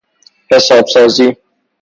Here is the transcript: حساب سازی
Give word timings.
حساب 0.51 0.87
سازی 0.87 1.37